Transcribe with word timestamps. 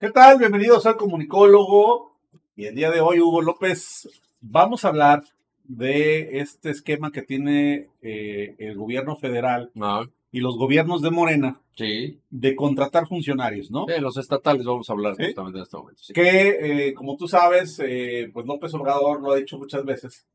¿Qué 0.00 0.10
tal? 0.10 0.38
Bienvenidos 0.38 0.86
al 0.86 0.96
Comunicólogo. 0.96 2.16
Y 2.56 2.64
el 2.66 2.74
día 2.74 2.90
de 2.90 3.00
hoy, 3.00 3.20
Hugo 3.20 3.42
López, 3.42 4.08
vamos 4.40 4.84
a 4.84 4.88
hablar 4.88 5.22
de 5.64 6.38
este 6.40 6.70
esquema 6.70 7.12
que 7.12 7.22
tiene 7.22 7.88
eh, 8.02 8.54
el 8.58 8.76
gobierno 8.76 9.16
federal 9.16 9.70
Ah, 9.80 10.04
y 10.32 10.40
los 10.40 10.56
gobiernos 10.56 11.02
de 11.02 11.10
Morena 11.10 11.60
sí. 11.76 12.18
de 12.30 12.56
contratar 12.56 13.06
funcionarios, 13.08 13.70
¿no? 13.70 13.84
De 13.86 14.00
los 14.00 14.16
estatales 14.16 14.64
vamos 14.64 14.88
a 14.88 14.92
hablar 14.94 15.16
Sí. 15.16 15.24
justamente 15.26 15.58
en 15.58 15.62
este 15.62 15.76
momento. 15.76 16.02
Sí. 16.02 16.12
Que, 16.12 16.88
eh, 16.88 16.94
como 16.94 17.16
tú 17.16 17.28
sabes, 17.28 17.78
eh, 17.84 18.30
pues 18.32 18.46
López 18.46 18.72
Obrador 18.74 19.20
lo 19.20 19.32
ha 19.32 19.36
dicho 19.36 19.58
muchas 19.58 19.84
veces, 19.84 20.26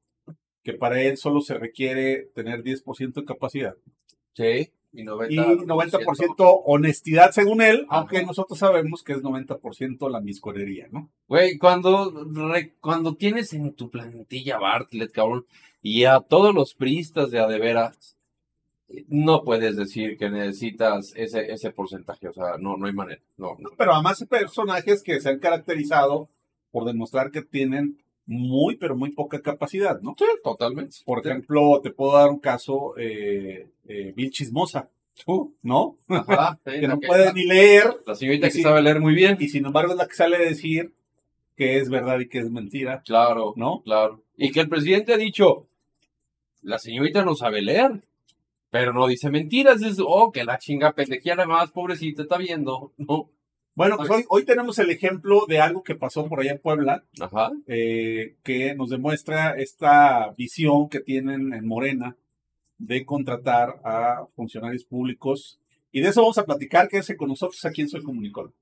que 0.63 0.73
para 0.73 1.01
él 1.01 1.17
solo 1.17 1.41
se 1.41 1.55
requiere 1.55 2.29
tener 2.33 2.63
10% 2.63 3.21
de 3.21 3.25
capacidad 3.25 3.75
Sí, 4.33 4.69
Y 4.95 5.03
90%. 5.03 5.29
y 5.29 5.37
90% 5.65 6.61
honestidad 6.65 7.31
según 7.31 7.61
él, 7.61 7.85
Ajá. 7.89 7.99
aunque 8.01 8.23
nosotros 8.25 8.57
sabemos 8.59 9.03
que 9.03 9.13
es 9.13 9.21
90% 9.21 10.09
la 10.09 10.21
misconería, 10.21 10.87
¿no? 10.91 11.09
Güey, 11.27 11.57
cuando, 11.57 12.25
re- 12.33 12.73
cuando 12.81 13.15
tienes 13.15 13.53
en 13.53 13.73
tu 13.73 13.89
plantilla 13.89 14.57
Bartlett, 14.59 15.11
cabrón, 15.11 15.45
y 15.81 16.05
a 16.05 16.19
todos 16.19 16.53
los 16.55 16.73
priistas 16.73 17.29
de 17.31 17.39
a 17.39 17.47
de 17.47 17.59
veras, 17.59 18.15
no 19.07 19.43
puedes 19.43 19.75
decir 19.75 20.17
que 20.17 20.29
necesitas 20.29 21.13
ese, 21.15 21.51
ese 21.51 21.71
porcentaje. 21.71 22.27
O 22.27 22.33
sea, 22.33 22.57
no, 22.59 22.77
no 22.77 22.85
hay 22.87 22.93
manera. 22.93 23.21
No, 23.37 23.55
no. 23.59 23.69
Pero 23.77 23.93
además 23.93 24.21
hay 24.21 24.27
personajes 24.27 25.01
que 25.03 25.19
se 25.19 25.29
han 25.29 25.39
caracterizado 25.39 26.29
por 26.71 26.85
demostrar 26.85 27.31
que 27.31 27.41
tienen 27.41 28.01
muy, 28.27 28.75
pero 28.75 28.95
muy 28.95 29.11
poca 29.11 29.41
capacidad, 29.41 29.99
¿no? 30.01 30.15
Sí, 30.17 30.25
totalmente. 30.43 30.97
Por 31.05 31.19
ejemplo, 31.25 31.79
te 31.81 31.91
puedo 31.91 32.13
dar 32.13 32.29
un 32.29 32.39
caso, 32.39 32.93
eh, 32.97 33.67
eh, 33.87 34.13
Bill 34.15 34.31
Chismosa, 34.31 34.89
¿no? 35.61 35.97
Ajá, 36.07 36.59
sí, 36.65 36.79
que 36.81 36.87
no 36.87 36.99
puede 36.99 37.33
ni 37.33 37.45
leer 37.45 37.95
La 38.05 38.15
señorita 38.15 38.49
que 38.49 38.61
sabe 38.61 38.81
leer 38.81 38.99
muy 38.99 39.13
bien. 39.13 39.37
y 39.39 39.47
sin 39.49 39.65
embargo 39.65 39.91
es 39.93 39.97
la 39.97 40.07
que 40.07 40.15
sale 40.15 40.35
a 40.37 40.39
decir 40.39 40.93
que 41.55 41.77
es 41.77 41.89
verdad 41.89 42.19
y 42.19 42.27
que 42.27 42.39
es 42.39 42.51
mentira, 42.51 43.01
Claro, 43.05 43.53
¿no? 43.55 43.81
claro. 43.83 44.21
Y 44.37 44.51
que 44.51 44.59
el 44.59 44.67
presidente 44.67 45.13
ha 45.13 45.17
dicho, 45.17 45.67
la 46.61 46.79
señorita 46.79 47.23
no 47.23 47.35
sabe 47.35 47.61
leer, 47.61 48.01
pero 48.69 48.91
no 48.91 49.07
dice 49.07 49.29
mentiras. 49.29 49.81
Es, 49.81 49.97
oh, 50.05 50.33
que 50.33 50.43
la 50.43 50.57
chinga 50.57 50.91
pendejía 50.91 51.35
nada 51.35 51.47
más, 51.47 51.71
pobrecita, 51.71 52.23
está 52.23 52.37
viendo. 52.37 52.91
No. 52.97 53.29
Bueno, 53.73 53.95
pues 53.95 54.09
hoy, 54.09 54.25
hoy 54.27 54.43
tenemos 54.43 54.79
el 54.79 54.89
ejemplo 54.89 55.45
de 55.47 55.59
algo 55.61 55.83
que 55.83 55.95
pasó 55.95 56.27
por 56.27 56.41
allá 56.41 56.51
en 56.51 56.59
Puebla, 56.59 57.05
Ajá. 57.21 57.51
eh, 57.67 58.35
que 58.43 58.75
nos 58.75 58.89
demuestra 58.89 59.55
esta 59.57 60.33
visión 60.37 60.89
que 60.89 60.99
tienen 60.99 61.53
en 61.53 61.65
Morena 61.65 62.17
de 62.77 63.05
contratar 63.05 63.79
a 63.83 64.25
funcionarios 64.35 64.83
públicos. 64.83 65.59
Y 65.91 66.01
de 66.01 66.09
eso 66.09 66.21
vamos 66.21 66.37
a 66.37 66.45
platicar, 66.45 66.87
quédese 66.89 67.15
con 67.15 67.29
nosotros 67.29 67.63
aquí 67.65 67.81
en 67.81 67.89
Soy 67.89 68.03
Comunicólogo. 68.03 68.53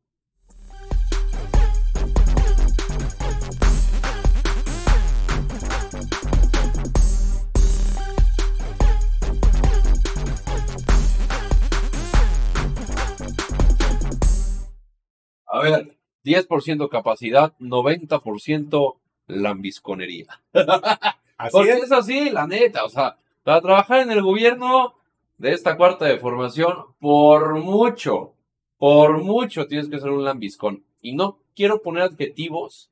A 15.45 15.59
ver, 15.59 15.95
10% 16.23 16.89
capacidad, 16.89 17.53
90% 17.59 18.97
lambisconería. 19.27 20.41
Así 21.37 21.51
Porque 21.51 21.71
es. 21.73 21.83
es 21.83 21.91
así, 21.91 22.29
la 22.29 22.47
neta. 22.47 22.85
O 22.85 22.89
sea, 22.89 23.17
para 23.43 23.61
trabajar 23.61 24.01
en 24.01 24.11
el 24.11 24.21
gobierno 24.21 24.93
de 25.37 25.51
esta 25.51 25.75
cuarta 25.77 26.05
de 26.05 26.19
formación, 26.19 26.73
por 26.99 27.59
mucho, 27.59 28.33
por 28.77 29.21
mucho 29.21 29.67
tienes 29.67 29.89
que 29.89 29.99
ser 29.99 30.09
un 30.09 30.23
lambiscón. 30.23 30.83
Y 31.01 31.13
no 31.13 31.39
quiero 31.55 31.81
poner 31.81 32.03
adjetivos 32.03 32.89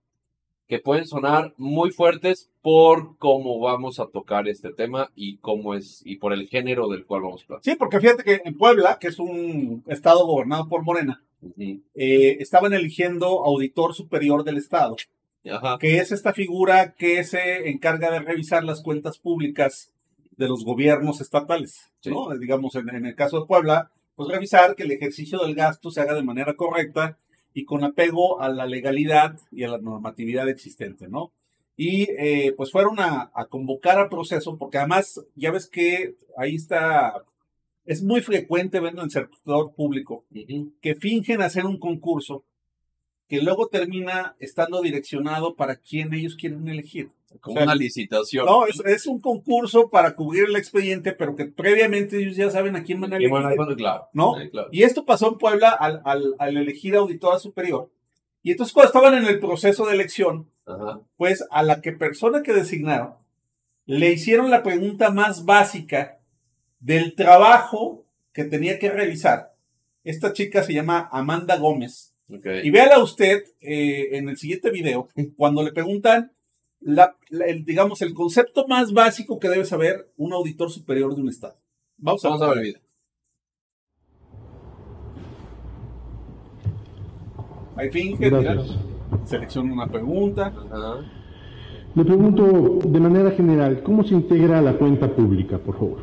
que 0.68 0.80
pueden 0.80 1.06
sonar 1.06 1.54
muy 1.58 1.92
fuertes 1.92 2.50
por 2.62 3.18
cómo 3.18 3.60
vamos 3.60 4.00
a 4.00 4.08
tocar 4.08 4.48
este 4.48 4.72
tema 4.72 5.12
y 5.16 5.38
cómo 5.38 5.76
es, 5.76 6.02
y 6.06 6.16
por 6.16 6.32
el 6.32 6.48
género 6.48 6.88
del 6.88 7.06
cual 7.06 7.24
vamos 7.24 7.42
a 7.42 7.44
hablar. 7.46 7.62
Sí, 7.64 7.76
porque 7.76 8.00
fíjate 8.00 8.24
que 8.24 8.42
en 8.46 8.58
Puebla, 8.58 8.98
que 9.00 9.08
es 9.08 9.20
un 9.20 9.84
estado 9.88 10.26
gobernado 10.26 10.70
por 10.70 10.84
Morena, 10.84 11.22
eh, 11.58 12.38
estaban 12.40 12.72
eligiendo 12.74 13.44
auditor 13.44 13.94
superior 13.94 14.46
del 14.46 14.58
estado, 14.58 14.96
Ajá. 15.50 15.78
que 15.78 15.98
es 15.98 16.14
esta 16.14 16.32
figura 16.32 16.94
que 16.94 17.24
se 17.26 17.70
encarga 17.70 18.10
de 18.12 18.20
revisar 18.20 18.64
las 18.64 18.82
cuentas 18.82 19.18
públicas 19.18 19.92
de 20.42 20.48
los 20.50 20.66
gobiernos 20.66 21.22
estatales, 21.22 21.92
Sí. 22.02 22.10
¿no? 22.10 22.30
Digamos, 22.38 22.74
en, 22.76 22.90
en 22.90 23.06
el 23.06 23.16
caso 23.16 23.40
de 23.40 23.46
Puebla, 23.46 23.92
pues 24.16 24.28
revisar 24.28 24.76
que 24.76 24.84
el 24.84 24.92
ejercicio 24.92 25.40
del 25.40 25.56
gasto 25.56 25.92
se 25.92 26.02
haga 26.02 26.16
de 26.16 26.24
manera 26.24 26.56
correcta 26.56 27.18
y 27.54 27.64
con 27.66 27.84
apego 27.84 28.42
a 28.42 28.50
la 28.50 28.66
legalidad 28.66 29.38
y 29.52 29.64
a 29.64 29.70
la 29.70 29.78
normatividad 29.78 30.50
existente, 30.50 31.08
¿no? 31.08 31.32
Y 31.78 32.10
eh, 32.18 32.54
pues 32.58 32.72
fueron 32.72 33.00
a, 33.00 33.32
a 33.34 33.46
convocar 33.46 33.98
al 34.00 34.10
proceso, 34.10 34.58
porque 34.58 34.78
además 34.78 35.22
ya 35.36 35.52
ves 35.52 35.68
que 35.70 36.16
ahí 36.38 36.56
está, 36.56 37.14
es 37.86 38.04
muy 38.04 38.22
frecuente 38.22 38.80
verlo 38.80 39.00
en 39.02 39.06
el 39.06 39.12
sector 39.12 39.74
público, 39.76 40.26
que 40.82 40.96
fingen 40.96 41.42
hacer 41.42 41.66
un 41.66 41.78
concurso 41.80 42.44
que 43.28 43.42
luego 43.42 43.68
termina 43.68 44.36
estando 44.40 44.82
direccionado 44.82 45.56
para 45.56 45.78
quien 45.78 46.14
ellos 46.14 46.36
quieren 46.36 46.68
elegir. 46.68 47.12
Como 47.40 47.54
O 47.56 47.58
sea, 47.58 47.64
una 47.66 47.76
licitación. 47.76 48.46
No, 48.46 48.66
es, 48.68 48.82
es 48.86 49.08
un 49.08 49.20
concurso 49.22 49.90
para 49.90 50.16
cubrir 50.16 50.46
el 50.50 50.56
expediente, 50.56 51.14
pero 51.14 51.36
que 51.36 51.46
previamente 51.46 52.18
ellos 52.20 52.36
ya 52.36 52.50
saben 52.52 52.76
a 52.76 52.84
quién 52.84 53.00
van 53.00 53.14
a 53.14 53.16
elegir. 53.18 53.30
bueno, 53.32 53.50
bueno, 53.56 53.76
claro. 53.76 54.10
¿no? 54.14 54.36
Sí, 54.40 54.50
claro. 54.50 54.68
Y 54.72 54.84
esto 54.84 55.06
pasó 55.06 55.30
en 55.30 55.38
Puebla 55.38 55.70
al, 55.70 56.02
al- 56.06 56.36
al 56.40 56.58
elegir 56.58 56.96
auditora 56.96 57.40
superior. 57.40 57.90
Y 58.44 58.52
entonces 58.52 58.74
cuando 58.74 58.88
estaban 58.88 59.14
en 59.16 59.26
el 59.26 59.40
proceso 59.40 59.86
de 59.86 59.94
elección, 59.94 60.50
Ajá. 60.66 61.00
pues 61.18 61.46
a 61.52 61.64
la 61.64 61.82
que 61.82 61.94
persona 61.94 62.44
que 62.44 62.54
designaron 62.54 63.14
le 63.86 64.12
hicieron 64.12 64.50
la 64.52 64.62
pregunta 64.64 65.10
más 65.12 65.46
básica 65.46 66.20
del 66.80 67.16
trabajo 67.16 68.06
que 68.34 68.44
tenía 68.46 68.78
que 68.80 68.90
realizar. 68.90 69.54
Esta 70.04 70.34
chica 70.34 70.64
se 70.64 70.74
llama 70.74 71.10
Amanda 71.12 71.58
Gómez. 71.58 72.14
Ok. 72.34 72.46
Y 72.64 72.70
véala 72.72 73.00
usted 73.00 73.44
eh, 73.60 74.10
en 74.18 74.30
el 74.30 74.38
siguiente 74.38 74.70
video, 74.72 75.10
cuando 75.38 75.64
le 75.64 75.72
preguntan, 75.72 76.32
la- 76.82 77.16
la- 77.30 77.46
el, 77.46 77.64
digamos, 77.66 78.02
el 78.02 78.14
concepto 78.14 78.68
más 78.68 78.92
básico 78.94 79.40
que 79.40 79.50
debe 79.50 79.66
saber 79.66 80.12
un 80.18 80.34
auditor 80.34 80.70
superior 80.70 81.16
de 81.16 81.22
un 81.22 81.30
Estado. 81.30 81.56
Vamos 81.98 82.26
a, 82.26 82.30
Vamos 82.30 82.42
a 82.44 82.50
ver 82.50 82.58
el 82.58 82.64
video. 82.64 82.82
Ahí 87.76 87.90
finge, 87.90 88.30
selecciona 89.26 89.74
una 89.74 89.88
pregunta. 89.88 90.48
Ajá. 90.48 90.96
Le 91.96 92.06
pregunto 92.06 92.80
de 92.88 93.00
manera 93.00 93.32
general, 93.32 93.82
¿cómo 93.84 94.04
se 94.04 94.14
integra 94.14 94.62
la 94.62 94.78
cuenta 94.78 95.14
pública, 95.14 95.58
por 95.58 95.76
favor? 95.78 96.00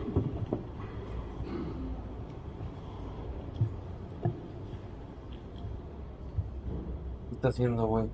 ¿Qué 7.28 7.34
está 7.34 7.48
haciendo, 7.48 7.86
güey? 7.86 8.06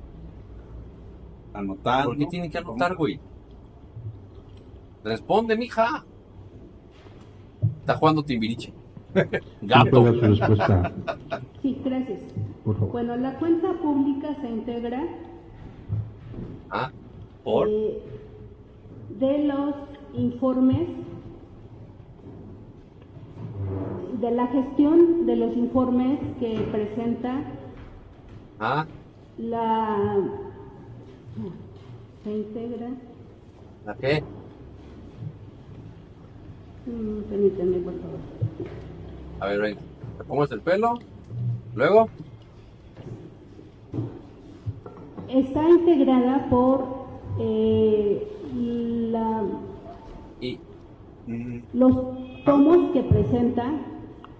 Anotando. 1.55 2.11
¿Por 2.11 2.19
qué 2.19 2.27
tiene 2.27 2.51
que 2.51 2.59
anotar, 2.59 2.95
güey? 2.97 3.19
Responde, 5.05 5.57
mija. 5.57 6.05
Está 7.81 7.95
jugando 7.97 8.23
Timbiriche. 8.25 8.73
¿Me 9.15 9.29
Gato. 9.63 9.91
puede 9.91 10.05
dar 10.05 10.15
su 10.15 10.27
respuesta, 10.27 10.93
Sí, 11.63 11.81
gracias. 11.85 12.21
por 12.65 12.75
favor? 12.77 12.93
Bueno, 12.93 13.17
la 13.17 13.39
cuenta 13.39 13.73
pública 13.81 14.35
se 14.41 14.49
integra 14.51 15.03
Ah, 16.71 16.91
por. 17.45 17.69
eh, 17.69 18.03
de 19.21 19.45
los 19.45 19.75
informes, 20.15 20.89
de 24.21 24.31
la 24.33 24.47
gestión 24.49 25.27
de 25.27 25.37
los 25.37 25.57
informes 25.57 26.19
que 26.41 26.59
presenta 26.73 27.43
Ah, 28.59 28.87
la... 29.39 30.27
Se 32.25 32.31
integra... 32.33 32.89
¿la 33.85 33.95
qué? 33.97 34.23
mm, 36.87 37.23
Permítanme, 37.29 37.77
por 37.79 37.93
favor. 37.95 38.19
A 39.41 39.47
ver, 39.47 39.61
venga. 39.61 39.81
Te 40.19 40.25
pongas 40.25 40.51
el 40.53 40.61
pelo. 40.61 40.95
Luego. 41.75 42.09
Está 45.29 45.69
integrada 45.69 46.47
por 46.49 46.85
eh, 47.41 48.27
la, 49.11 49.43
Y. 50.41 50.59
Mm, 51.27 51.59
los 51.73 51.97
tomos 52.45 52.93
que 52.93 53.03
presenta 53.03 53.73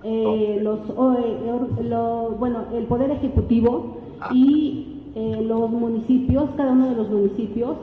eh, 0.05 0.59
los, 0.63 0.81
eh, 0.91 1.83
lo- 1.83 2.31
bueno, 2.39 2.67
el 2.75 2.85
Poder 2.85 3.11
Ejecutivo 3.11 3.97
Ah. 4.21 4.31
y 4.33 4.94
eh, 5.15 5.43
los 5.43 5.71
municipios, 5.71 6.51
cada 6.57 6.73
uno 6.73 6.91
de 6.91 6.97
los 6.97 7.11
municipios, 7.11 7.77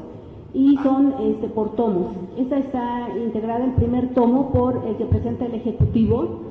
y 0.54 0.78
son 0.78 1.14
este, 1.22 1.48
por 1.48 1.76
tomos. 1.76 2.08
Esta 2.38 2.58
está 2.58 3.10
integrada 3.18 3.66
el 3.66 3.72
primer 3.72 4.14
tomo 4.14 4.52
por 4.52 4.84
el 4.88 4.96
que 4.98 5.06
presenta 5.06 5.46
el 5.46 5.56
Ejecutivo, 5.56 6.42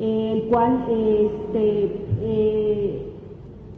el 0.00 0.42
cual 0.44 0.84
este, 0.88 2.06
eh, 2.20 3.08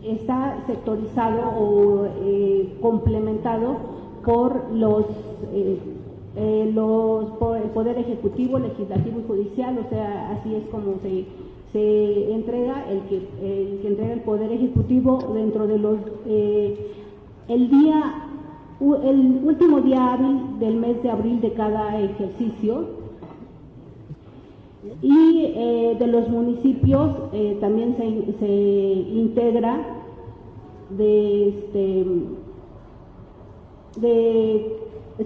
está 0.05 0.63
sectorizado 0.67 1.51
o 1.59 2.07
eh, 2.25 2.77
complementado 2.81 3.77
por 4.25 4.73
los, 4.73 5.07
eh, 5.53 5.79
los 6.75 7.25
el 7.57 7.71
Poder 7.71 7.99
Ejecutivo, 7.99 8.59
Legislativo 8.59 9.21
y 9.21 9.27
Judicial, 9.27 9.79
o 9.85 9.89
sea, 9.89 10.31
así 10.33 10.55
es 10.55 10.65
como 10.71 10.99
se, 11.03 11.25
se 11.73 12.33
entrega 12.33 12.85
el 12.91 13.01
que, 13.03 13.17
el 13.17 13.79
que 13.81 13.89
entrega 13.89 14.13
el 14.13 14.21
Poder 14.21 14.53
Ejecutivo 14.53 15.19
dentro 15.35 15.67
de 15.67 15.79
los... 15.79 15.99
eh, 16.27 16.93
el 17.49 17.71
día, 17.71 18.27
el 18.81 19.41
último 19.45 19.81
día 19.81 20.13
hábil 20.13 20.59
del 20.61 20.77
mes 20.77 21.03
de 21.03 21.11
abril 21.11 21.41
de 21.41 21.53
cada 21.53 22.01
ejercicio, 22.01 23.01
y 25.03 25.45
eh, 25.45 25.97
de 25.99 26.07
los 26.07 26.29
municipios 26.29 27.11
eh, 27.33 27.57
también 27.61 27.95
se, 27.97 28.33
se 28.39 28.47
integra 28.47 29.79
de 30.91 31.49
este 31.49 32.07
de 33.97 34.77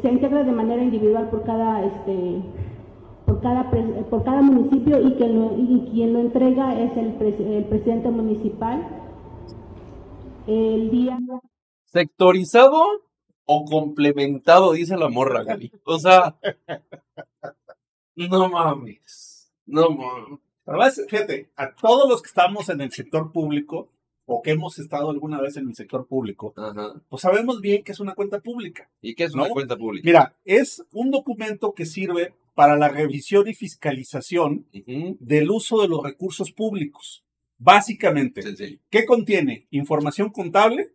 se 0.00 0.08
integra 0.10 0.42
de 0.42 0.52
manera 0.52 0.82
individual 0.82 1.30
por 1.30 1.44
cada 1.44 1.84
este 1.84 2.40
cada 3.44 3.70
por 4.10 4.24
cada 4.24 4.42
municipio 4.42 5.00
y 5.06 5.12
quien 5.14 5.38
lo, 5.38 5.56
y 5.56 5.88
quien 5.92 6.12
lo 6.14 6.18
entrega 6.18 6.80
es 6.80 6.96
el, 6.96 7.16
pres- 7.16 7.38
el 7.38 7.64
presidente 7.66 8.08
municipal 8.10 9.02
el 10.48 10.90
día 10.90 11.18
¿Sectorizado 11.84 12.82
o 13.44 13.64
complementado? 13.66 14.72
Dice 14.72 14.96
la 14.96 15.08
morra, 15.08 15.44
Gaby. 15.44 15.70
O 15.84 15.98
sea, 15.98 16.34
no 18.16 18.48
mames. 18.48 19.52
No 19.66 19.90
mames. 19.90 20.40
Además, 20.66 21.00
fíjate, 21.08 21.50
a 21.56 21.74
todos 21.74 22.08
los 22.08 22.22
que 22.22 22.28
estamos 22.28 22.68
en 22.70 22.80
el 22.80 22.90
sector 22.90 23.30
público 23.30 23.90
o 24.26 24.42
que 24.42 24.52
hemos 24.52 24.78
estado 24.78 25.10
alguna 25.10 25.40
vez 25.40 25.56
en 25.56 25.68
el 25.68 25.74
sector 25.74 26.06
público, 26.06 26.54
Ajá. 26.56 26.94
pues 27.08 27.22
sabemos 27.22 27.60
bien 27.60 27.82
que 27.84 27.92
es 27.92 28.00
una 28.00 28.14
cuenta 28.14 28.40
pública. 28.40 28.90
¿Y 29.02 29.14
qué 29.14 29.24
es 29.24 29.34
una 29.34 29.48
¿No? 29.48 29.50
cuenta 29.54 29.76
pública? 29.76 30.04
Mira, 30.06 30.36
es 30.44 30.84
un 30.92 31.10
documento 31.10 31.74
que 31.74 31.84
sirve 31.86 32.34
para 32.54 32.76
la 32.76 32.88
revisión 32.88 33.48
y 33.48 33.54
fiscalización 33.54 34.66
del 35.18 35.50
uso 35.50 35.82
de 35.82 35.88
los 35.88 36.02
recursos 36.02 36.52
públicos. 36.52 37.24
Básicamente, 37.58 38.42
Sencillo. 38.42 38.78
¿qué 38.90 39.04
contiene? 39.04 39.66
Información 39.70 40.30
contable, 40.30 40.90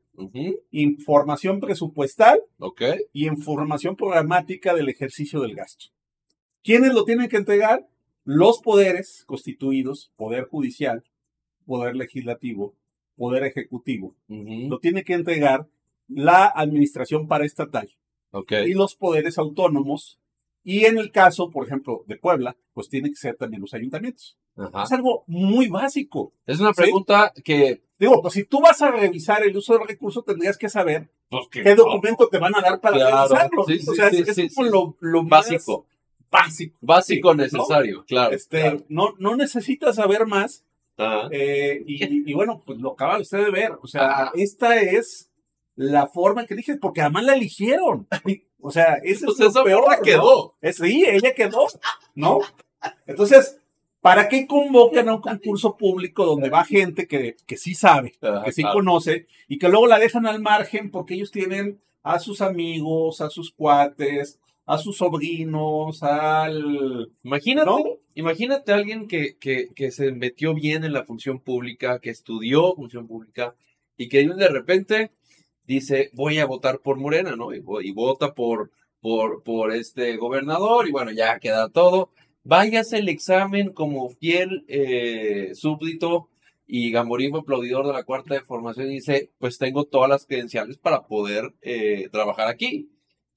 información 0.71 1.59
presupuestal 1.59 2.41
Ok. 2.59 2.81
y 3.13 3.27
información 3.27 3.95
programática 3.95 4.73
del 4.73 4.89
ejercicio 4.89 5.41
del 5.41 5.55
gasto. 5.55 5.87
¿Quiénes 6.63 6.93
lo 6.93 7.03
tienen 7.05 7.29
que 7.29 7.37
entregar? 7.37 7.87
Los 8.23 8.59
poderes 8.61 9.23
constituidos, 9.25 10.11
poder 10.15 10.45
judicial, 10.45 11.03
poder 11.65 11.95
legislativo, 11.95 12.75
poder 13.19 13.43
ejecutivo. 13.43 14.15
Lo 14.27 14.79
tiene 14.79 15.03
que 15.03 15.13
entregar 15.13 15.67
la 16.07 16.45
administración 16.47 17.27
paraestatal 17.27 17.89
Ok. 18.31 18.53
y 18.65 18.73
los 18.73 18.95
poderes 18.95 19.37
autónomos. 19.37 20.19
Y 20.63 20.85
en 20.85 20.97
el 20.97 21.11
caso, 21.11 21.49
por 21.51 21.65
ejemplo, 21.67 22.03
de 22.07 22.15
Puebla, 22.15 22.55
pues 22.73 22.89
tiene 22.89 23.09
que 23.09 23.15
ser 23.15 23.35
también 23.35 23.61
los 23.61 23.73
ayuntamientos. 23.73 24.37
Ajá. 24.57 24.83
Es 24.83 24.91
algo 24.91 25.23
muy 25.27 25.67
básico. 25.67 26.33
Es 26.45 26.59
una 26.59 26.73
¿Sí? 26.73 26.81
pregunta 26.81 27.31
que. 27.43 27.81
Digo, 27.97 28.21
pues 28.21 28.33
si 28.33 28.43
tú 28.45 28.61
vas 28.61 28.81
a 28.81 28.91
revisar 28.91 29.43
el 29.43 29.55
uso 29.55 29.77
del 29.77 29.87
recurso, 29.87 30.21
tendrías 30.23 30.57
que 30.57 30.69
saber 30.69 31.09
pues, 31.29 31.47
que- 31.51 31.63
qué 31.63 31.75
documento 31.75 32.27
te 32.29 32.37
van 32.39 32.55
a 32.55 32.61
dar 32.61 32.79
para 32.81 32.95
Claro, 32.97 33.27
revisarlo. 33.27 33.63
sí, 33.65 33.79
sí, 33.79 33.89
o 33.89 33.93
sea, 33.93 34.07
es, 34.07 34.55
como 34.55 34.95
lo, 35.01 35.23
más 35.23 35.49
Básico. 35.49 35.85
básico. 36.31 36.77
Básico 36.81 37.35
necesario, 37.35 38.05
claro. 38.05 38.33
Este, 38.35 38.61
claro. 38.61 38.85
no, 38.89 39.15
no 39.19 39.35
necesitas 39.35 39.95
saber 39.97 40.25
más. 40.25 40.63
Eh, 41.31 41.83
y, 41.87 42.29
y 42.31 42.33
bueno, 42.33 42.61
pues 42.65 42.79
lo 42.79 42.91
acaba 42.91 43.19
usted 43.19 43.43
de 43.45 43.51
ver. 43.51 43.71
O 43.81 43.87
sea, 43.87 44.23
Ah. 44.25 44.31
esta 44.35 44.75
es 44.81 45.29
la 45.75 46.07
forma 46.07 46.45
que 46.45 46.55
dije, 46.55 46.75
porque 46.75 47.01
además 47.01 47.23
la 47.23 47.33
eligieron. 47.35 48.07
O 48.61 48.71
sea, 48.71 48.95
ese 49.03 49.25
Pues 49.25 49.39
es 49.39 49.45
lo 49.45 49.49
esa 49.49 49.63
peor. 49.63 49.83
¿no? 49.89 50.03
quedó. 50.03 50.55
Es, 50.61 50.75
sí, 50.77 51.05
ella 51.07 51.33
quedó, 51.33 51.65
¿no? 52.15 52.39
Entonces, 53.07 53.57
¿para 54.01 54.27
qué 54.27 54.45
convocan 54.47 55.07
a 55.07 55.15
un 55.15 55.21
concurso 55.21 55.77
público 55.77 56.25
donde 56.25 56.49
va 56.49 56.65
gente 56.65 57.07
que, 57.07 57.37
que 57.45 57.55
sí 57.57 57.73
sabe, 57.73 58.13
que 58.43 58.51
sí 58.51 58.63
conoce, 58.63 59.27
y 59.47 59.57
que 59.59 59.69
luego 59.69 59.87
la 59.87 59.99
dejan 59.99 60.25
al 60.25 60.41
margen 60.41 60.91
porque 60.91 61.13
ellos 61.13 61.31
tienen 61.31 61.79
a 62.03 62.19
sus 62.19 62.41
amigos, 62.41 63.21
a 63.21 63.29
sus 63.29 63.51
cuates, 63.53 64.39
a 64.69 64.77
sus 64.77 64.97
sobrinos, 64.97 66.03
al... 66.03 67.11
Imagínate, 67.23 67.65
¿No? 67.65 67.83
imagínate 68.13 68.71
a 68.71 68.75
alguien 68.75 69.07
que, 69.07 69.35
que, 69.39 69.69
que 69.75 69.89
se 69.89 70.11
metió 70.11 70.53
bien 70.53 70.83
en 70.83 70.93
la 70.93 71.05
función 71.05 71.39
pública, 71.39 71.97
que 71.97 72.11
estudió 72.11 72.75
función 72.75 73.07
pública 73.07 73.55
y 73.97 74.09
que 74.09 74.27
de 74.27 74.47
repente 74.47 75.09
dice 75.65 76.11
voy 76.13 76.37
a 76.37 76.45
votar 76.45 76.81
por 76.81 76.97
Morena, 76.97 77.35
¿no? 77.35 77.51
Y, 77.51 77.63
y 77.81 77.91
vota 77.91 78.35
por, 78.35 78.69
por, 79.01 79.41
por 79.41 79.71
este 79.73 80.17
gobernador 80.17 80.87
y 80.87 80.91
bueno, 80.91 81.09
ya 81.09 81.39
queda 81.39 81.69
todo. 81.69 82.11
Váyase 82.43 82.99
el 82.99 83.09
examen 83.09 83.73
como 83.73 84.09
fiel 84.09 84.65
eh, 84.67 85.49
súbdito 85.55 86.29
y 86.67 86.91
Gamborín 86.91 87.35
aplaudidor 87.35 87.87
de 87.87 87.93
la 87.93 88.03
cuarta 88.03 88.35
de 88.35 88.41
formación 88.41 88.91
y 88.91 88.95
dice, 88.95 89.31
pues 89.39 89.57
tengo 89.57 89.85
todas 89.85 90.11
las 90.11 90.27
credenciales 90.27 90.77
para 90.77 91.07
poder 91.07 91.55
eh, 91.63 92.07
trabajar 92.11 92.47
aquí. 92.47 92.91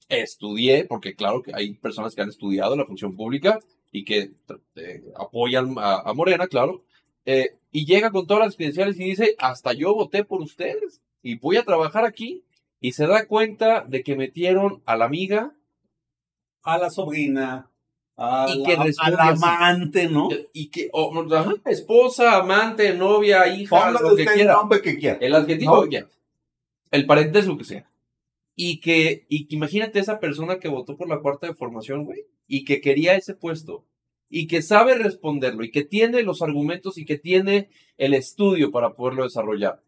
Estudié, 0.09 0.85
porque 0.85 1.15
claro 1.15 1.41
que 1.41 1.51
hay 1.55 1.73
personas 1.73 2.13
que 2.15 2.21
han 2.21 2.29
estudiado 2.29 2.75
la 2.75 2.85
función 2.85 3.15
pública 3.15 3.59
y 3.91 4.03
que 4.05 4.31
eh, 4.75 5.03
apoyan 5.17 5.75
a, 5.77 5.99
a 5.99 6.13
Morena, 6.13 6.47
claro. 6.47 6.83
eh, 7.25 7.55
y 7.71 7.85
llega 7.85 8.11
con 8.11 8.27
todas 8.27 8.45
las 8.45 8.55
credenciales 8.55 8.99
y 8.99 9.05
dice, 9.05 9.35
hasta 9.39 9.73
yo 9.73 9.95
voté 9.95 10.23
por 10.23 10.41
ustedes 10.41 11.01
y 11.23 11.35
voy 11.39 11.57
a 11.57 11.63
trabajar 11.63 12.05
aquí. 12.05 12.43
Y 12.79 12.91
se 12.91 13.07
da 13.07 13.25
cuenta 13.27 13.85
de 13.87 14.03
que 14.03 14.15
metieron 14.17 14.83
a 14.85 14.97
la 14.97 15.05
amiga 15.05 15.55
a 16.63 16.77
la 16.77 16.89
sobrina, 16.89 17.69
a 18.17 18.45
Y 18.53 18.59
la, 18.59 18.65
que 18.67 18.73
a 18.75 18.83
responde 18.83 19.15
la 19.17 19.23
así. 19.29 19.43
amante, 19.43 20.09
¿no? 20.09 20.29
y 20.53 20.67
que, 20.69 20.89
ajá, 21.35 21.53
esposa, 21.65 22.35
amante, 22.37 22.93
novia, 22.93 23.47
hija, 23.47 23.69
Póngale 23.75 23.93
lo 23.93 24.15
que 24.15 24.21
usted 24.23 24.39
el 24.41 24.47
nombre 24.47 24.81
que 24.81 24.97
quiera. 24.97 25.17
El 25.21 25.33
adjetivo 25.35 25.75
No. 25.77 25.81
que 25.83 25.89
quiera. 25.89 26.07
El 26.91 27.05
parentesco 27.05 27.57
que 27.57 27.63
sea. 27.63 27.89
Y 28.55 28.79
que, 28.81 29.25
y 29.29 29.47
que 29.47 29.55
imagínate 29.55 29.99
esa 29.99 30.19
persona 30.19 30.59
que 30.59 30.67
votó 30.67 30.95
por 30.95 31.09
la 31.09 31.19
cuarta 31.19 31.47
de 31.47 31.55
formación, 31.55 32.05
güey, 32.05 32.25
y 32.47 32.65
que 32.65 32.81
quería 32.81 33.15
ese 33.15 33.33
puesto, 33.33 33.85
y 34.29 34.47
que 34.47 34.61
sabe 34.61 34.95
responderlo, 34.95 35.63
y 35.63 35.71
que 35.71 35.83
tiene 35.83 36.21
los 36.23 36.41
argumentos, 36.41 36.97
y 36.97 37.05
que 37.05 37.17
tiene 37.17 37.69
el 37.97 38.13
estudio 38.13 38.71
para 38.71 38.93
poderlo 38.95 39.23
desarrollar. 39.23 39.81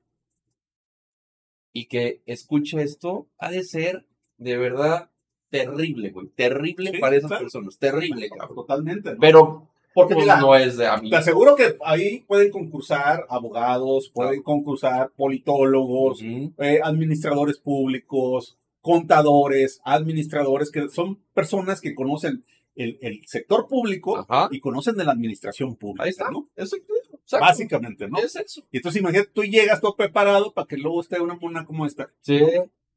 Y 1.73 1.85
que 1.85 2.21
escuche 2.25 2.81
esto, 2.81 3.27
ha 3.37 3.51
de 3.51 3.63
ser 3.63 4.05
de 4.37 4.57
verdad 4.57 5.11
terrible, 5.49 6.09
güey. 6.09 6.27
Terrible 6.29 6.91
Sí, 6.91 6.97
para 6.99 7.15
esas 7.15 7.29
claro. 7.29 7.43
personas. 7.43 7.77
Terrible, 7.77 8.29
cabrón. 8.29 8.55
Totalmente. 8.55 9.13
¿no? 9.13 9.19
Pero 9.19 9.69
Porque 9.95 10.13
pues, 10.13 10.25
mira, 10.25 10.39
no 10.39 10.53
es 10.55 10.77
de 10.77 10.85
a 10.87 10.97
mí. 10.97 11.09
te 11.09 11.15
aseguro 11.15 11.55
que 11.55 11.77
ahí 11.83 12.19
pueden 12.27 12.51
concursar 12.51 13.25
abogados, 13.29 14.09
pueden 14.13 14.43
concursar 14.43 15.09
politólogos, 15.15 16.21
eh, 16.21 16.79
administradores 16.83 17.57
públicos, 17.57 18.57
contadores, 18.81 19.81
administradores, 19.85 20.69
que 20.71 20.89
son 20.89 21.19
personas 21.33 21.81
que 21.81 21.95
conocen 21.95 22.43
el, 22.75 22.97
el 23.01 23.21
sector 23.25 23.67
público 23.67 24.17
Ajá. 24.17 24.49
y 24.51 24.59
conocen 24.59 24.95
de 24.95 25.05
la 25.05 25.13
administración 25.13 25.75
pública. 25.75 26.03
Ahí 26.03 26.09
está. 26.09 26.29
¿no? 26.29 26.49
Eso, 26.55 26.75
exacto. 26.75 27.45
Básicamente, 27.45 28.07
¿no? 28.09 28.19
Es 28.19 28.35
eso. 28.35 28.61
Y 28.71 28.77
entonces 28.77 29.01
imagínate, 29.01 29.29
tú 29.33 29.43
llegas 29.43 29.79
todo 29.81 29.95
preparado 29.95 30.53
para 30.53 30.67
que 30.67 30.77
luego 30.77 31.01
esté 31.01 31.19
una 31.21 31.35
mona 31.35 31.65
como 31.65 31.85
esta. 31.85 32.09
Sí, 32.21 32.39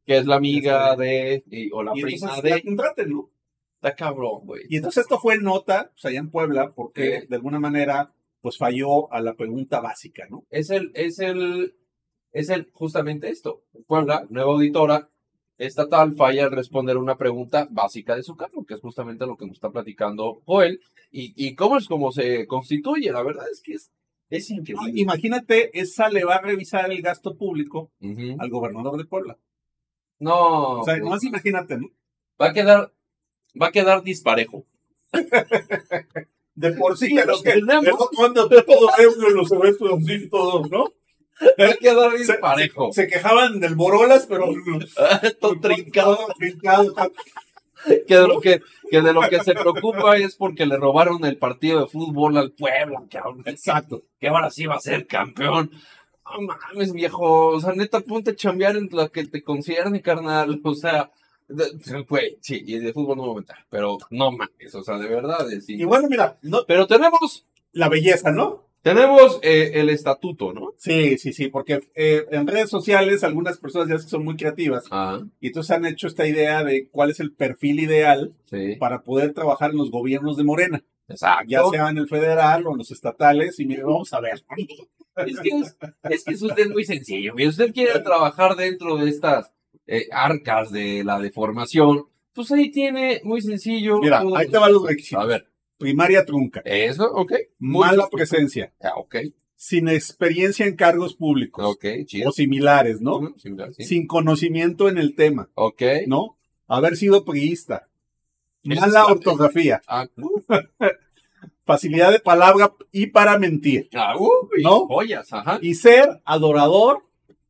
que 0.05 0.17
es 0.19 0.27
la 0.27 0.37
amiga 0.37 0.97
de, 0.97 1.45
y- 1.51 1.71
o 1.71 1.83
la 1.83 1.93
y 1.95 2.03
prima 2.03 2.27
entonces 2.33 2.45
la 2.51 2.57
de. 2.57 2.63
contraten, 2.65 3.11
¿no? 3.11 3.31
Está 3.81 3.95
cabrón, 3.95 4.41
güey. 4.45 4.63
Y 4.69 4.77
entonces 4.77 5.03
esto 5.03 5.19
fue 5.19 5.39
nota, 5.39 5.91
pues 5.93 6.05
allá 6.07 6.19
en 6.19 6.31
Puebla, 6.31 6.73
porque 6.75 7.21
Sí. 7.21 7.27
de 7.29 7.37
alguna 7.37 7.61
manera, 7.61 8.13
pues 8.41 8.57
falló 8.59 9.13
a 9.13 9.21
la 9.21 9.35
pregunta 9.35 9.81
básica, 9.81 10.27
¿no? 10.29 10.45
Es 10.51 10.71
el, 10.71 10.91
es 10.95 11.19
el, 11.21 11.77
es 12.33 12.49
el, 12.51 12.71
justamente 12.73 13.29
esto. 13.31 13.63
Puebla, 13.87 14.27
nueva 14.31 14.53
auditora 14.53 15.11
estatal, 15.59 16.15
falla 16.15 16.45
al 16.45 16.53
responder 16.53 16.97
una 16.97 17.17
pregunta 17.19 17.69
básica 17.71 18.15
de 18.17 18.23
su 18.23 18.37
cargo, 18.37 18.65
que 18.65 18.75
es 18.75 18.81
justamente 18.81 19.27
lo 19.27 19.37
que 19.37 19.47
nos 19.47 19.57
está 19.57 19.71
platicando 19.71 20.41
Joel. 20.45 20.81
Y, 21.11 21.33
y 21.37 21.55
cómo 21.55 21.77
es 21.79 21.87
como 21.89 22.11
se 22.13 22.47
constituye, 22.47 23.11
la 23.13 23.23
verdad 23.23 23.47
es 23.51 23.61
que 23.61 23.73
es, 23.75 23.91
es 24.31 24.51
No, 24.51 24.57
increíble. 24.59 25.01
imagínate, 25.01 25.79
esa 25.79 26.09
le 26.11 26.25
va 26.25 26.37
a 26.37 26.43
revisar 26.43 26.91
el 26.93 27.01
gasto 27.03 27.37
público 27.37 27.91
al 28.39 28.51
gobernador 28.51 28.97
de 28.99 29.05
Puebla. 29.05 29.39
No, 30.21 30.81
O 30.81 30.85
sea, 30.85 30.95
pues, 30.95 31.05
nomás 31.05 31.25
imagínate, 31.25 31.77
¿no? 31.79 31.89
va 32.41 32.49
a 32.49 32.53
quedar, 32.53 32.93
va 33.61 33.69
a 33.69 33.73
quedar 33.73 34.03
disparejo. 34.03 34.65
De 36.55 36.73
por 36.73 36.99
sí, 36.99 37.15
los 37.15 37.43
que 37.43 37.53
tenemos. 37.53 37.87
el 37.87 37.93
otro 37.93 38.25
anda 38.25 38.43
todo 38.49 38.89
ebrio 38.99 39.29
en 39.29 39.35
los 39.35 39.53
eventos 39.53 39.91
así, 40.03 40.29
todos, 40.29 40.71
¿no? 40.71 40.93
Va 41.61 41.67
a 41.69 41.75
quedar 41.75 42.11
Se, 42.13 42.19
disparejo. 42.19 42.93
se 42.93 43.07
quejaban 43.07 43.61
del 43.61 43.77
Borolas, 43.77 44.27
pero 44.29 44.47
Todo 45.41 45.61
trincado. 45.61 46.17
todo 46.17 46.35
trincado. 46.37 46.95
que 48.09 48.17
de 48.17 48.27
lo 48.27 48.41
que, 48.41 48.61
que 48.91 49.01
de 49.01 49.13
lo 49.13 49.21
que 49.29 49.39
se 49.45 49.55
preocupa 49.55 50.17
es 50.17 50.35
porque 50.35 50.67
le 50.67 50.77
robaron 50.77 51.25
el 51.25 51.37
partido 51.39 51.81
de 51.81 51.87
fútbol 51.87 52.37
al 52.39 52.51
Puebla, 52.53 53.05
cabrón. 53.09 53.43
Exacto. 53.47 54.03
Que 54.19 54.27
ahora 54.27 54.51
sí 54.51 54.67
va 54.67 54.75
a 54.75 54.81
ser 54.81 55.07
campeón. 55.07 55.71
No 56.25 56.41
mames, 56.43 56.93
viejo. 56.93 57.47
O 57.51 57.61
sea, 57.61 57.73
neta, 57.73 58.01
ponte 58.01 58.33
a 58.33 58.37
chambear 58.37 58.77
en 58.77 58.89
lo 58.91 59.11
que 59.13 59.25
te 59.25 59.45
concierne, 59.45 60.03
carnal. 60.03 60.61
O 60.65 60.75
sea, 60.75 61.13
güey, 62.09 62.39
sí, 62.41 62.63
y 62.67 62.79
de 62.79 62.93
fútbol 62.93 63.17
no 63.17 63.23
me 63.23 63.29
voy 63.29 63.37
a 63.39 63.41
meter, 63.41 63.57
pero 63.71 63.99
no 64.11 64.31
mames, 64.33 64.75
o 64.75 64.83
sea, 64.83 64.99
de 64.99 65.09
verdad. 65.09 65.51
es- 65.53 65.69
Y 65.69 65.85
bueno, 65.85 66.09
mira, 66.09 66.39
no, 66.43 66.65
Pero 66.67 66.87
tenemos, 66.87 67.47
la 67.73 67.89
belleza, 67.89 68.31
¿no? 68.31 68.67
tenemos 68.83 69.39
eh, 69.43 69.73
el 69.75 69.91
estatuto, 69.91 70.53
¿no? 70.55 70.73
Sí, 70.79 71.19
sí, 71.19 71.33
sí, 71.33 71.49
porque 71.49 71.81
eh, 71.95 72.25
en 72.31 72.47
redes 72.47 72.71
sociales 72.71 73.23
algunas 73.25 73.59
personas 73.59 73.89
ya 73.89 73.99
son 73.99 74.25
muy 74.25 74.37
creativas 74.37 74.85
Ah, 74.91 75.21
y 75.41 75.49
entonces 75.49 75.73
han 75.77 75.85
hecho 75.85 76.07
esta 76.07 76.27
idea 76.27 76.65
de 76.65 76.89
cuál 76.89 77.11
es 77.11 77.21
el 77.21 77.33
perfil 77.33 77.81
ideal 77.81 78.33
sí. 78.47 78.77
para 78.79 79.03
poder 79.03 79.35
trabajar 79.35 79.73
en 79.73 79.79
los 79.79 79.91
gobiernos 79.91 80.37
de 80.37 80.45
Morena, 80.45 80.83
Exacto. 81.09 81.45
ya 81.49 81.63
sea 81.71 81.91
en 81.91 81.99
el 81.99 82.09
federal 82.09 82.67
o 82.67 82.73
en 82.73 82.79
los 82.79 82.91
estatales. 82.91 83.59
Y 83.61 83.67
mire, 83.67 83.83
vamos 83.83 84.13
a 84.15 84.21
ver. 84.21 84.43
Es 85.17 85.41
que 85.41 85.49
es, 85.49 85.77
es 86.11 86.25
que 86.25 86.35
es 86.35 86.43
usted 86.43 86.71
muy 86.71 86.85
sencillo. 86.85 87.35
Si 87.37 87.47
usted 87.49 87.73
quiere 87.75 87.99
trabajar 88.01 88.55
dentro 88.57 88.97
de 88.97 89.11
estas 89.11 89.53
eh, 89.89 90.07
arcas 90.13 90.71
de 90.71 91.03
la 91.03 91.19
deformación, 91.19 92.05
pues 92.33 92.53
ahí 92.53 92.71
tiene 92.71 93.21
muy 93.25 93.41
sencillo. 93.41 93.99
Mira, 93.99 94.21
todo. 94.23 94.37
ahí 94.37 94.47
te 94.49 94.59
van 94.59 94.73
los 94.73 94.87
requisitos. 94.87 95.25
A 95.25 95.27
ver, 95.27 95.49
Primaria 95.79 96.25
trunca, 96.25 96.61
eso, 96.65 97.05
ok. 97.13 97.33
mala 97.59 98.09
presencia, 98.09 98.73
Ah, 98.81 98.93
ok, 98.97 99.17
sin 99.57 99.89
experiencia 99.89 100.67
en 100.67 100.77
cargos 100.77 101.15
públicos 101.15 101.65
ok, 101.65 101.85
chido. 102.07 102.29
o 102.29 102.33
similares, 102.33 103.01
¿no? 103.01 103.35
Sí. 103.77 103.85
Sin 103.85 104.07
conocimiento 104.07 104.89
en 104.89 104.99
el 104.99 105.15
tema, 105.17 105.49
Ok. 105.55 105.83
¿no? 106.07 106.37
Haber 106.69 106.97
sido 106.97 107.25
priista. 107.25 107.89
Mala 108.65 109.07
ortografía, 109.07 109.81
Ah, 109.89 110.07
uh, 110.17 110.41
facilidad 111.65 112.11
de 112.13 112.21
palabra 112.21 112.73
y 112.93 113.07
para 113.09 113.39
mentir. 113.39 113.89
ah, 113.95 114.17
uy, 114.19 114.63
¿No? 114.63 114.87
joyas, 114.87 115.33
ajá. 115.33 115.59
Y 115.63 115.75
ser 115.75 116.21
adorador 116.25 117.05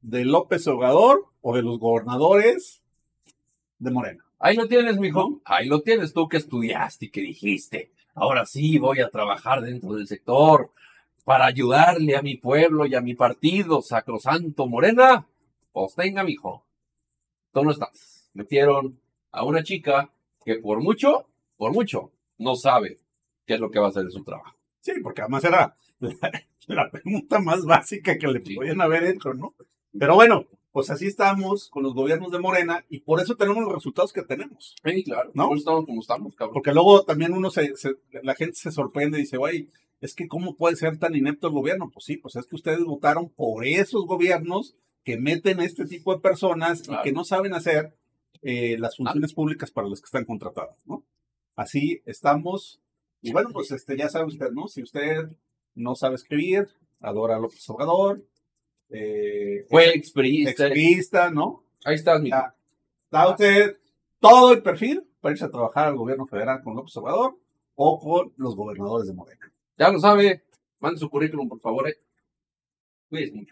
de 0.08 0.24
López 0.24 0.66
Obrador 0.66 1.26
o 1.42 1.54
de 1.54 1.62
los 1.62 1.78
gobernadores 1.78 2.82
de 3.78 3.90
Morena. 3.90 4.24
Ahí 4.38 4.56
lo 4.56 4.66
tienes, 4.66 4.98
mijo. 4.98 5.40
Ahí 5.44 5.66
lo 5.66 5.82
tienes 5.82 6.14
tú 6.14 6.28
que 6.28 6.38
estudiaste 6.38 7.06
y 7.06 7.10
que 7.10 7.20
dijiste. 7.20 7.92
Ahora 8.14 8.46
sí 8.46 8.78
voy 8.78 9.00
a 9.00 9.10
trabajar 9.10 9.60
dentro 9.60 9.92
del 9.94 10.06
sector 10.06 10.72
para 11.24 11.44
ayudarle 11.44 12.16
a 12.16 12.22
mi 12.22 12.36
pueblo 12.36 12.86
y 12.86 12.94
a 12.94 13.02
mi 13.02 13.14
partido, 13.14 13.82
Sacrosanto 13.82 14.66
Morena. 14.66 15.26
Pues 15.72 15.94
tenga, 15.94 16.24
mijo. 16.24 16.64
Tú 17.52 17.62
no 17.64 17.70
estás. 17.70 18.30
Metieron 18.32 18.98
a 19.30 19.44
una 19.44 19.62
chica 19.62 20.10
que 20.42 20.54
por 20.56 20.80
mucho, 20.82 21.26
por 21.58 21.72
mucho, 21.72 22.12
no 22.38 22.54
sabe 22.56 22.96
qué 23.44 23.54
es 23.54 23.60
lo 23.60 23.70
que 23.70 23.78
va 23.78 23.86
a 23.86 23.90
hacer 23.90 24.04
en 24.04 24.12
su 24.12 24.24
trabajo. 24.24 24.56
Sí, 24.80 24.92
porque 25.02 25.20
además 25.20 25.44
era 25.44 25.76
la, 25.98 26.10
la 26.66 26.90
pregunta 26.90 27.40
más 27.40 27.62
básica 27.66 28.16
que 28.16 28.26
le 28.26 28.42
Sí. 28.42 28.54
podían 28.54 28.80
haber 28.80 29.04
hecho, 29.04 29.34
¿no? 29.34 29.54
Pero 29.96 30.14
bueno, 30.14 30.46
pues 30.72 30.90
así 30.90 31.06
estamos 31.06 31.68
con 31.70 31.82
los 31.82 31.94
gobiernos 31.94 32.30
de 32.32 32.38
Morena 32.38 32.84
y 32.88 33.00
por 33.00 33.20
eso 33.20 33.36
tenemos 33.36 33.62
los 33.64 33.72
resultados 33.72 34.12
que 34.12 34.22
tenemos. 34.22 34.74
Sí, 34.84 35.04
claro. 35.04 35.30
¿No? 35.34 35.54
Estamos 35.54 35.86
como 35.86 36.00
estamos, 36.00 36.34
cabrón. 36.34 36.54
Porque 36.54 36.72
luego 36.72 37.04
también 37.04 37.32
uno 37.32 37.50
se, 37.50 37.74
se- 37.76 37.96
la 38.22 38.34
gente 38.34 38.54
se 38.56 38.70
sorprende 38.72 39.18
y 39.18 39.22
dice, 39.22 39.36
güey, 39.38 39.68
es 40.00 40.14
que 40.14 40.28
cómo 40.28 40.54
puede 40.56 40.76
ser 40.76 40.98
tan 40.98 41.16
inepto 41.16 41.48
el 41.48 41.54
gobierno. 41.54 41.90
Pues 41.92 42.04
sí, 42.04 42.16
pues 42.16 42.36
es 42.36 42.46
que 42.46 42.54
ustedes 42.56 42.84
votaron 42.84 43.28
por 43.30 43.64
esos 43.66 44.06
gobiernos 44.06 44.74
que 45.04 45.16
meten 45.18 45.60
este 45.60 45.86
tipo 45.86 46.14
de 46.14 46.20
personas 46.20 46.82
Claro. 46.82 47.00
y 47.00 47.04
que 47.04 47.12
no 47.12 47.24
saben 47.24 47.54
hacer 47.54 47.94
eh, 48.42 48.76
las 48.78 48.96
funciones 48.96 49.32
públicas 49.32 49.70
para 49.70 49.88
las 49.88 50.00
que 50.00 50.04
están 50.06 50.24
contratados, 50.24 50.76
¿no? 50.86 51.02
Así 51.56 52.02
estamos. 52.04 52.80
Y 53.22 53.32
bueno, 53.32 53.48
pues 53.52 53.72
este 53.72 53.96
ya 53.96 54.08
sabe 54.10 54.26
usted, 54.26 54.50
¿no? 54.52 54.68
Si 54.68 54.82
usted 54.82 55.30
no 55.74 55.96
sabe 55.96 56.14
escribir, 56.16 56.68
adora 57.00 57.34
a 57.36 57.40
López 57.40 57.68
Obrador, 57.70 58.22
eh, 58.90 59.64
Fue 59.68 59.88
experiencia. 59.94 60.50
extremista, 60.50 61.30
¿no? 61.30 61.64
Ahí 61.84 61.94
estás, 61.94 62.20
mijo. 62.20 62.36
Ya. 62.36 62.54
Da 63.10 63.30
usted 63.30 63.76
todo 64.20 64.52
el 64.52 64.62
perfil 64.62 65.04
para 65.20 65.32
irse 65.32 65.44
a 65.44 65.50
trabajar 65.50 65.88
al 65.88 65.96
gobierno 65.96 66.26
federal 66.26 66.62
con 66.62 66.74
López 66.76 66.96
Obrador 66.96 67.36
o 67.74 67.98
con 67.98 68.32
los 68.36 68.54
gobernadores 68.56 69.06
de 69.08 69.14
Morena. 69.14 69.52
Ya 69.76 69.90
lo 69.90 70.00
sabe. 70.00 70.42
Mande 70.80 70.98
su 70.98 71.08
currículum, 71.08 71.48
por 71.48 71.60
favor. 71.60 71.88
eh. 71.88 71.96
Cuídese 73.08 73.32
mucho. 73.34 73.46